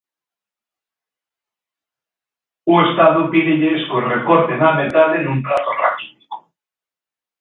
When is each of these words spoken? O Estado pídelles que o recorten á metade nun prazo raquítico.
O 2.73 2.75
Estado 2.87 3.29
pídelles 3.31 3.81
que 3.87 3.95
o 3.99 4.05
recorten 4.13 4.59
á 4.69 4.71
metade 4.81 5.17
nun 5.21 5.37
prazo 5.45 5.71
raquítico. 5.83 6.37